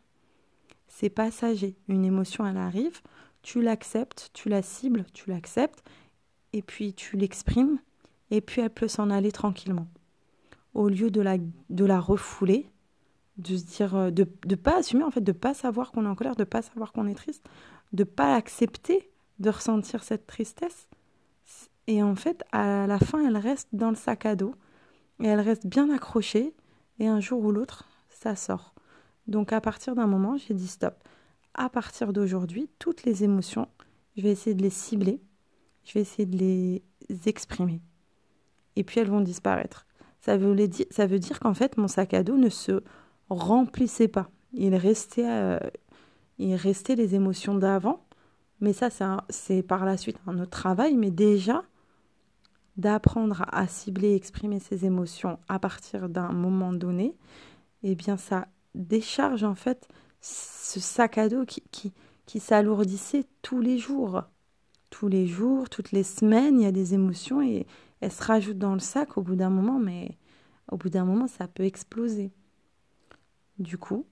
C'est 0.87 1.11
passager. 1.11 1.77
Une 1.89 2.05
émotion, 2.05 2.47
elle 2.47 2.57
arrive, 2.57 3.03
tu 3.43 3.61
l'acceptes, 3.61 4.31
tu 4.33 4.49
la 4.49 4.63
cibles, 4.63 5.05
tu 5.13 5.29
l'acceptes, 5.29 5.85
et 6.55 6.63
puis 6.63 6.95
tu 6.95 7.17
l'exprimes, 7.17 7.79
et 8.31 8.41
puis 8.41 8.63
elle 8.63 8.71
peut 8.71 8.89
s'en 8.89 9.11
aller 9.11 9.31
tranquillement. 9.31 9.87
Au 10.73 10.89
lieu 10.89 11.11
de 11.11 11.21
la, 11.21 11.37
de 11.37 11.85
la 11.85 12.01
refouler, 12.01 12.71
de 13.37 13.57
se 13.57 13.65
dire, 13.65 13.95
euh, 13.95 14.11
de 14.11 14.27
ne 14.47 14.55
pas 14.55 14.79
assumer, 14.79 15.05
en 15.05 15.11
fait, 15.11 15.21
de 15.21 15.33
ne 15.33 15.37
pas 15.37 15.55
savoir 15.55 15.93
qu'on 15.93 16.05
est 16.05 16.09
en 16.09 16.15
colère, 16.15 16.37
de 16.37 16.43
ne 16.43 16.49
pas 16.49 16.63
savoir 16.63 16.93
qu'on 16.93 17.07
est 17.07 17.15
triste, 17.15 17.45
de 17.93 18.03
ne 18.03 18.09
pas 18.09 18.35
accepter 18.35 19.11
de 19.39 19.51
ressentir 19.51 20.03
cette 20.03 20.27
tristesse. 20.27 20.88
Et 21.89 22.03
en 22.03 22.15
fait, 22.15 22.45
à 22.53 22.87
la 22.87 22.99
fin, 22.99 23.27
elle 23.27 23.39
reste 23.39 23.71
dans 23.73 23.89
le 23.89 23.97
sac 23.97 24.27
à 24.27 24.37
dos, 24.37 24.55
et 25.21 25.27
elle 25.27 25.41
reste 25.41 25.67
bien 25.67 25.89
accrochée, 25.89 26.55
et 26.99 27.09
un 27.09 27.19
jour 27.19 27.43
ou 27.43 27.51
l'autre, 27.51 27.89
ça 28.11 28.37
sort. 28.37 28.75
Donc 29.27 29.55
à 29.55 29.61
partir 29.63 29.95
d'un 29.95 30.07
moment, 30.07 30.37
j'ai 30.37 30.53
dit 30.53 30.69
stop. 30.69 31.03
À 31.55 31.71
partir 31.71 32.13
d'aujourd'hui, 32.13 32.69
toutes 32.79 33.05
les 33.05 33.25
émotions, 33.25 33.69
je 34.17 34.23
vais 34.23 34.31
essayer 34.31 34.55
de 34.55 34.63
les 34.63 34.71
cibler, 34.71 35.23
je 35.85 35.95
vais 35.95 36.03
essayer 36.03 36.27
de 36.27 36.37
les 36.37 36.83
exprimer. 37.25 37.81
Et 38.77 38.85
puis 38.85 39.01
elles 39.01 39.09
vont 39.09 39.23
disparaître. 39.23 39.87
Ça 40.21 40.37
veut, 40.37 40.55
ça 40.91 41.07
veut 41.07 41.19
dire 41.19 41.41
qu'en 41.41 41.55
fait, 41.55 41.79
mon 41.79 41.89
sac 41.89 42.13
à 42.13 42.23
dos 42.23 42.37
ne 42.37 42.51
se 42.51 42.83
remplissait 43.31 44.09
pas. 44.09 44.29
Il 44.53 44.75
restait, 44.75 45.29
euh, 45.29 45.59
il 46.37 46.55
restait 46.55 46.97
les 46.97 47.15
émotions 47.15 47.55
d'avant. 47.55 48.05
Mais 48.61 48.75
ça, 48.75 48.91
c'est 49.31 49.63
par 49.63 49.87
la 49.87 49.97
suite 49.97 50.19
un 50.27 50.39
autre 50.39 50.51
travail. 50.51 50.97
Mais 50.97 51.11
déjà, 51.11 51.63
d'apprendre 52.79 53.45
à 53.49 53.67
cibler 53.67 54.11
et 54.11 54.15
exprimer 54.15 54.61
ses 54.61 54.87
émotions 54.87 55.39
à 55.49 55.59
partir 55.59 56.09
d'un 56.09 56.33
moment 56.33 56.73
donné, 56.73 57.17
eh 57.83 57.95
bien 57.95 58.17
ça 58.17 58.49
décharge 58.75 59.45
en 59.45 59.55
fait 59.55 59.89
ce 60.21 60.81
sac 60.81 61.19
à 61.19 61.29
dos 61.29 61.45
qui, 61.45 61.63
qui, 61.71 61.93
qui 62.25 62.41
s'alourdissait 62.41 63.27
tous 63.43 63.61
les 63.61 63.79
jours. 63.79 64.23
Tous 64.91 65.09
les 65.09 65.27
jours, 65.27 65.69
toutes 65.69 65.93
les 65.93 66.03
semaines, 66.03 66.61
il 66.61 66.65
y 66.65 66.67
a 66.67 66.73
des 66.73 66.95
émotions 66.95 67.43
et 67.43 67.67
elles 68.01 68.13
se 68.13 68.25
rajoutent 68.25 68.59
dans 68.59 68.73
le 68.73 68.81
sac 68.81 69.19
au 69.19 69.23
bout 69.23 69.37
d'un 69.37 69.51
moment, 69.51 69.79
mais 69.79 70.17
au 70.71 70.77
bout 70.77 70.89
d'un 70.89 71.05
moment, 71.05 71.27
ça 71.27 71.47
peut 71.47 71.65
exploser. 71.65 72.33
Du 73.59 73.77
coup, 73.77 74.07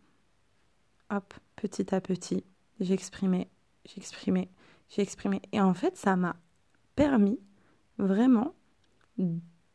hop, 1.11 1.33
petit 1.55 1.95
à 1.95 2.01
petit, 2.01 2.45
exprimé, 2.81 3.49
j'ai 3.87 5.03
exprimé. 5.03 5.41
Et 5.53 5.61
en 5.61 5.73
fait, 5.73 5.97
ça 5.97 6.17
m'a 6.17 6.37
permis 6.95 7.39
vraiment 7.99 8.55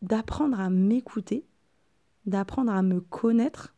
d'apprendre 0.01 0.59
à 0.59 0.69
m'écouter, 0.69 1.45
d'apprendre 2.25 2.71
à 2.71 2.81
me 2.81 3.01
connaître, 3.01 3.73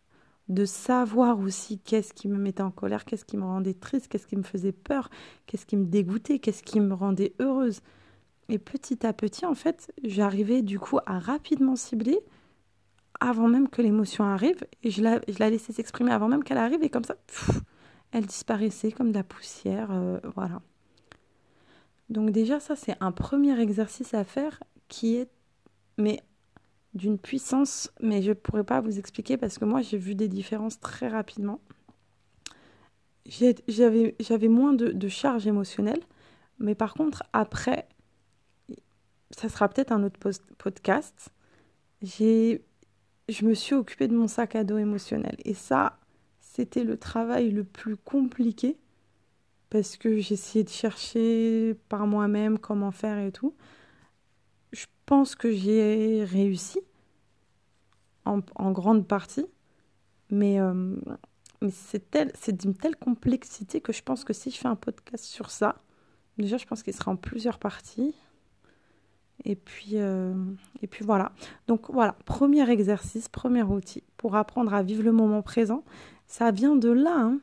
de 0.49 0.65
savoir 0.65 1.39
aussi 1.39 1.79
qu'est-ce 1.79 2.13
qui 2.13 2.27
me 2.27 2.37
mettait 2.37 2.63
en 2.63 2.71
colère, 2.71 3.05
qu'est-ce 3.05 3.25
qui 3.25 3.37
me 3.37 3.43
rendait 3.43 3.73
triste, 3.73 4.07
qu'est-ce 4.07 4.27
qui 4.27 4.35
me 4.35 4.43
faisait 4.43 4.73
peur, 4.73 5.09
qu'est-ce 5.45 5.65
qui 5.65 5.77
me 5.77 5.85
dégoûtait, 5.85 6.39
qu'est-ce 6.39 6.63
qui 6.63 6.79
me 6.79 6.93
rendait 6.93 7.33
heureuse. 7.39 7.81
Et 8.49 8.59
petit 8.59 9.05
à 9.05 9.13
petit, 9.13 9.45
en 9.45 9.55
fait, 9.55 9.93
j'arrivais 10.03 10.61
du 10.61 10.79
coup 10.79 10.99
à 11.05 11.19
rapidement 11.19 11.75
cibler 11.75 12.19
avant 13.19 13.47
même 13.47 13.69
que 13.69 13.81
l'émotion 13.81 14.25
arrive, 14.25 14.65
et 14.83 14.91
je 14.91 15.01
la, 15.01 15.21
je 15.29 15.39
la 15.39 15.49
laissais 15.49 15.71
s'exprimer 15.71 16.11
avant 16.11 16.27
même 16.27 16.43
qu'elle 16.43 16.57
arrive, 16.57 16.83
et 16.83 16.89
comme 16.89 17.05
ça, 17.05 17.15
elle 18.11 18.25
disparaissait 18.25 18.91
comme 18.91 19.11
de 19.11 19.15
la 19.15 19.23
poussière, 19.23 19.89
euh, 19.91 20.19
voilà. 20.35 20.61
Donc 22.09 22.31
déjà, 22.31 22.59
ça, 22.59 22.75
c'est 22.75 22.95
un 22.99 23.11
premier 23.11 23.59
exercice 23.59 24.13
à 24.13 24.23
faire 24.23 24.61
qui 24.87 25.15
est 25.15 25.29
mais 25.97 26.21
d'une 26.93 27.17
puissance, 27.17 27.91
mais 28.01 28.21
je 28.21 28.29
ne 28.29 28.33
pourrais 28.33 28.63
pas 28.63 28.81
vous 28.81 28.99
expliquer 28.99 29.37
parce 29.37 29.57
que 29.57 29.65
moi 29.65 29.81
j'ai 29.81 29.97
vu 29.97 30.15
des 30.15 30.27
différences 30.27 30.79
très 30.79 31.07
rapidement. 31.07 31.59
J'avais 33.25 34.47
moins 34.47 34.73
de, 34.73 34.91
de, 34.91 35.07
charge 35.07 35.47
émotionnelle, 35.47 36.01
mais 36.59 36.75
par 36.75 36.93
contre 36.93 37.23
après, 37.33 37.87
ça 39.31 39.49
sera 39.49 39.69
peut-être 39.69 39.91
un 39.91 40.03
autre 40.03 40.19
podcast, 40.57 41.29
je 42.01 43.45
me 43.45 43.53
suis 43.53 43.75
occupée 43.75 44.07
de 44.07 44.15
mon 44.15 44.27
sac 44.27 44.55
à 44.55 44.63
dos 44.63 44.77
émotionnel. 44.77 45.37
Et 45.45 45.53
ça, 45.53 45.99
c'était 46.41 46.83
le 46.83 46.97
travail 46.97 47.49
le 47.49 47.63
plus 47.63 47.95
compliqué 47.95 48.77
parce 49.73 49.97
que 49.97 50.19
j'essayais 50.19 50.63
de 50.63 50.69
chercher 50.69 51.75
par 51.89 52.07
moi-même 52.07 52.57
comment 52.57 52.91
faire 52.91 53.17
et 53.19 53.33
tout 53.33 53.53
pense 55.05 55.35
que 55.35 55.51
j'ai 55.51 56.23
réussi 56.23 56.79
en, 58.25 58.71
grande 58.71 59.05
partie, 59.05 59.45
mais, 60.29 60.59
euh, 60.59 60.95
mais 61.61 61.71
c'est 61.71 62.51
d'une 62.53 62.73
telle 62.73 62.95
complexité 62.95 63.81
que 63.81 63.91
je 63.91 64.01
pense 64.01 64.23
que 64.23 64.31
si 64.31 64.49
je 64.49 64.57
fais 64.57 64.69
un 64.69 64.77
podcast 64.77 65.25
sur 65.25 65.51
ça, 65.51 65.83
déjà 66.37 66.57
je 66.57 66.65
pense 66.65 66.83
qu'il 66.83 66.93
sera 66.93 67.11
en 67.11 67.17
plusieurs 67.17 67.59
parties. 67.59 68.15
Et 69.45 69.55
puis, 69.55 69.93
euh, 69.95 70.33
et 70.81 70.87
puis 70.87 71.03
voilà. 71.03 71.33
Donc 71.67 71.91
voilà, 71.91 72.13
premier 72.25 72.69
exercice, 72.69 73.27
premier 73.27 73.63
outil 73.63 74.03
pour 74.15 74.37
apprendre 74.37 74.73
à 74.73 74.83
vivre 74.83 75.03
le 75.03 75.11
moment 75.11 75.41
présent. 75.41 75.83
Ça 76.27 76.51
vient 76.51 76.77
de 76.77 76.89
là. 76.89 77.17
Hein. 77.17 77.39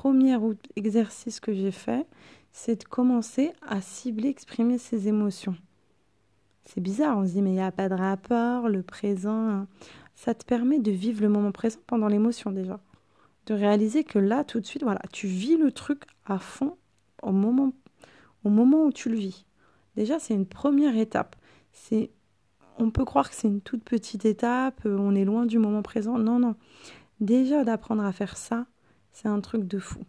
Premier 0.00 0.38
exercice 0.76 1.40
que 1.40 1.52
j'ai 1.52 1.72
fait, 1.72 2.06
c'est 2.52 2.82
de 2.82 2.84
commencer 2.84 3.52
à 3.66 3.80
cibler, 3.80 4.28
exprimer 4.28 4.78
ses 4.78 5.08
émotions. 5.08 5.56
C'est 6.64 6.80
bizarre, 6.80 7.18
on 7.18 7.26
se 7.26 7.32
dit 7.32 7.42
mais 7.42 7.50
il 7.50 7.54
n'y 7.54 7.60
a 7.60 7.72
pas 7.72 7.88
de 7.88 7.96
rapport, 7.96 8.68
le 8.68 8.84
présent. 8.84 9.48
Hein. 9.48 9.66
Ça 10.14 10.34
te 10.34 10.44
permet 10.44 10.78
de 10.78 10.92
vivre 10.92 11.20
le 11.20 11.28
moment 11.28 11.50
présent 11.50 11.80
pendant 11.88 12.06
l'émotion 12.06 12.52
déjà. 12.52 12.78
De 13.46 13.54
réaliser 13.54 14.04
que 14.04 14.20
là, 14.20 14.44
tout 14.44 14.60
de 14.60 14.66
suite, 14.66 14.84
voilà, 14.84 15.00
tu 15.12 15.26
vis 15.26 15.56
le 15.56 15.72
truc 15.72 16.04
à 16.26 16.38
fond 16.38 16.76
au 17.24 17.32
moment, 17.32 17.72
au 18.44 18.50
moment 18.50 18.84
où 18.84 18.92
tu 18.92 19.08
le 19.08 19.16
vis. 19.16 19.46
Déjà, 19.96 20.20
c'est 20.20 20.32
une 20.32 20.46
première 20.46 20.96
étape. 20.96 21.34
C'est, 21.72 22.12
on 22.78 22.92
peut 22.92 23.04
croire 23.04 23.28
que 23.28 23.34
c'est 23.34 23.48
une 23.48 23.62
toute 23.62 23.82
petite 23.82 24.24
étape, 24.24 24.80
euh, 24.86 24.96
on 24.96 25.16
est 25.16 25.24
loin 25.24 25.44
du 25.44 25.58
moment 25.58 25.82
présent. 25.82 26.18
Non, 26.18 26.38
non. 26.38 26.54
Déjà, 27.18 27.64
d'apprendre 27.64 28.04
à 28.04 28.12
faire 28.12 28.36
ça, 28.36 28.68
c'est 29.20 29.28
un 29.28 29.40
truc 29.40 29.66
de 29.66 29.80
fou. 29.80 30.04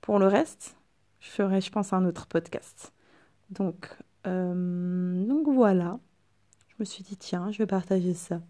Pour 0.00 0.18
le 0.18 0.26
reste, 0.26 0.76
je 1.20 1.30
ferai, 1.30 1.60
je 1.60 1.70
pense, 1.70 1.92
un 1.92 2.04
autre 2.04 2.26
podcast. 2.26 2.92
Donc, 3.50 3.96
euh, 4.26 5.24
donc 5.24 5.46
voilà, 5.46 6.00
je 6.66 6.74
me 6.80 6.84
suis 6.84 7.04
dit, 7.04 7.16
tiens, 7.16 7.52
je 7.52 7.58
vais 7.58 7.66
partager 7.66 8.14
ça. 8.14 8.40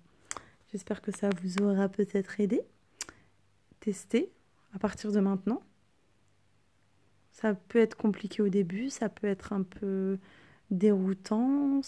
J'espère 0.72 1.02
que 1.02 1.12
ça 1.12 1.28
vous 1.42 1.62
aura 1.62 1.90
peut-être 1.90 2.40
aidé. 2.40 2.62
Testez 3.80 4.32
à 4.74 4.78
partir 4.78 5.12
de 5.12 5.20
maintenant. 5.20 5.62
Ça 7.32 7.52
peut 7.52 7.78
être 7.78 7.96
compliqué 7.96 8.40
au 8.40 8.48
début, 8.48 8.88
ça 8.88 9.10
peut 9.10 9.26
être 9.26 9.52
un 9.52 9.64
peu 9.64 10.18
déroutant, 10.70 11.82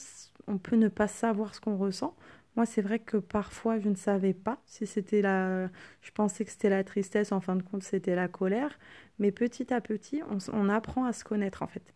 on 0.47 0.59
peut 0.59 0.77
ne 0.77 0.89
pas 0.89 1.09
savoir 1.09 1.55
ce 1.55 1.63
qu'on 1.63 1.79
ressent. 1.79 2.15
Moi, 2.57 2.67
c'est 2.67 2.83
vrai 2.83 2.99
que 2.99 3.17
parfois, 3.17 3.79
je 3.79 3.89
ne 3.89 3.95
savais 3.95 4.35
pas 4.35 4.61
si 4.67 4.87
c'était 4.87 5.23
la... 5.23 5.69
Je 6.03 6.11
pensais 6.13 6.45
que 6.45 6.51
c'était 6.51 6.69
la 6.71 6.85
tristesse, 6.85 7.33
en 7.33 7.41
fin 7.41 7.57
de 7.57 7.63
compte, 7.63 7.83
c'était 7.83 8.15
la 8.15 8.29
colère. 8.29 8.79
Mais 9.19 9.31
petit 9.33 9.73
à 9.73 9.81
petit, 9.81 10.23
on, 10.31 10.39
on 10.53 10.69
apprend 10.69 11.05
à 11.05 11.13
se 11.13 11.25
connaître, 11.25 11.63
en 11.63 11.67
fait. 11.67 11.95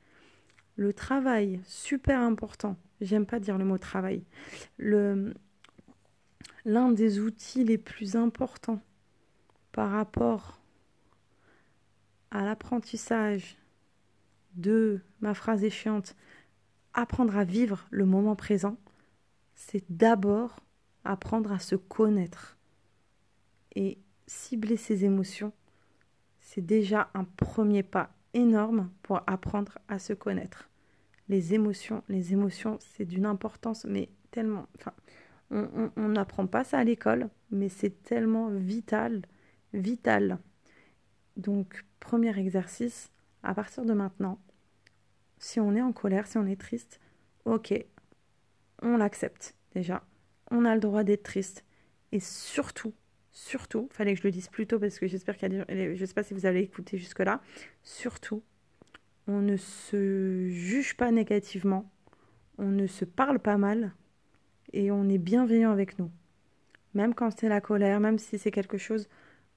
Le 0.77 0.93
travail, 0.93 1.61
super 1.65 2.21
important, 2.21 2.77
j'aime 3.01 3.27
pas 3.27 3.39
dire 3.39 3.59
le 3.59 3.65
mot 3.65 3.79
travail, 3.79 4.25
le, 4.77 5.35
l'un 6.65 6.91
des 6.91 7.21
outils 7.21 7.65
les 7.65 7.79
plus 7.79 8.17
importants 8.17 8.81
par 9.71 9.91
rapport 9.91 10.61
à 12.33 12.45
l'apprentissage 12.45 13.57
de 14.57 15.01
ma 15.21 15.35
phrase 15.35 15.63
échéante, 15.63 16.17
apprendre 16.93 17.37
à 17.37 17.45
vivre 17.45 17.87
le 17.91 18.05
moment 18.05 18.35
présent, 18.35 18.77
c'est 19.55 19.85
d'abord 19.91 20.61
apprendre 21.05 21.53
à 21.53 21.59
se 21.59 21.77
connaître. 21.77 22.57
Et 23.75 23.99
cibler 24.27 24.77
ses 24.77 25.05
émotions, 25.05 25.53
c'est 26.41 26.65
déjà 26.65 27.11
un 27.15 27.25
premier 27.25 27.83
pas 27.83 28.11
énorme 28.35 28.91
pour 29.03 29.23
apprendre 29.27 29.79
à 29.89 29.99
se 29.99 30.13
connaître. 30.13 30.69
Les 31.29 31.55
émotions, 31.55 32.03
les 32.09 32.33
émotions, 32.33 32.79
c'est 32.81 33.05
d'une 33.05 33.27
importance, 33.27 33.85
mais 33.85 34.11
tellement. 34.31 34.67
Enfin, 34.77 34.93
on 35.51 36.09
n'apprend 36.09 36.47
pas 36.47 36.65
ça 36.65 36.79
à 36.79 36.85
l'école, 36.85 37.29
mais 37.51 37.69
c'est 37.69 38.03
tellement 38.03 38.49
vital, 38.51 39.23
vital. 39.73 40.39
Donc, 41.37 41.85
premier 42.01 42.37
exercice, 42.39 43.11
à 43.43 43.55
partir 43.55 43.85
de 43.85 43.93
maintenant, 43.93 44.39
si 45.39 45.61
on 45.61 45.75
est 45.75 45.83
en 45.83 45.93
colère, 45.93 46.27
si 46.27 46.39
on 46.39 46.47
est 46.47 46.61
triste, 46.61 47.01
ok, 47.45 47.85
on 48.83 48.97
l'accepte 48.97 49.55
déjà. 49.75 50.05
On 50.51 50.65
a 50.65 50.75
le 50.75 50.81
droit 50.81 51.05
d'être 51.05 51.23
triste. 51.23 51.65
Et 52.13 52.21
surtout, 52.21 52.95
surtout, 53.33 53.89
fallait 53.91 54.15
que 54.15 54.21
je 54.21 54.27
le 54.27 54.31
dise 54.31 54.49
plus 54.49 54.67
tôt 54.67 54.79
parce 54.79 54.99
que 54.99 55.07
j'espère 55.07 55.37
qu'il 55.37 55.53
y 55.53 55.61
a 55.61 55.65
des, 55.65 55.97
je 55.97 56.05
sais 56.05 56.15
pas 56.15 56.23
si 56.23 56.35
vous 56.35 56.47
avez 56.47 56.61
écouté 56.61 56.97
jusque-là, 56.97 57.41
surtout, 57.83 58.43
on 59.27 59.41
ne 59.41 59.57
se 59.57 60.49
juge 60.49 60.97
pas 60.97 61.11
négativement, 61.11 61.91
on 62.59 62.69
ne 62.69 62.87
se 62.87 63.05
parle 63.05 63.41
pas 63.41 63.57
mal 63.57 63.93
et 64.73 64.91
on 64.91 65.09
est 65.09 65.19
bienveillant 65.19 65.73
avec 65.73 65.99
nous. 65.99 66.11
Même 66.95 67.15
quand 67.15 67.31
c'est 67.37 67.49
la 67.49 67.61
colère, 67.61 67.99
même 67.99 68.19
si 68.19 68.39
c'est 68.39 68.53
quelque 68.53 68.79
chose 68.79 69.09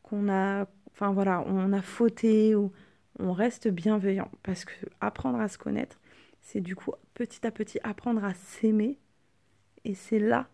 qu'on 0.02 0.30
a, 0.30 0.68
enfin 0.92 1.12
voilà, 1.12 1.44
on 1.46 1.72
a 1.74 1.82
fauté 1.82 2.56
ou 2.56 2.72
on 3.20 3.34
reste 3.34 3.68
bienveillant 3.68 4.32
parce 4.42 4.66
que 4.66 4.74
apprendre 5.02 5.40
à 5.40 5.48
se 5.48 5.58
connaître, 5.58 6.00
c'est 6.42 6.62
du 6.62 6.76
coup 6.76 6.94
petit 7.14 7.46
à 7.46 7.52
petit 7.52 7.80
apprendre 7.84 8.24
à 8.24 8.34
s'aimer 8.34 8.98
et 9.88 9.96
c'est 9.96 10.20
là 10.20 10.50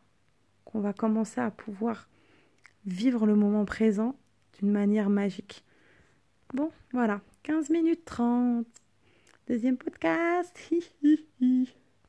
qu'on 0.63 0.79
va 0.79 0.93
commencer 0.93 1.41
à 1.41 1.49
pouvoir 1.49 2.07
vivre 2.85 3.25
le 3.25 3.35
moment 3.35 3.65
présent 3.65 4.15
d'une 4.59 4.71
manière 4.71 5.09
magique. 5.09 5.63
Bon, 6.53 6.69
voilà, 6.91 7.19
15 7.41 7.71
minutes 7.71 8.05
30. 8.05 8.67
Deuxième 9.47 9.77
podcast. 9.77 10.55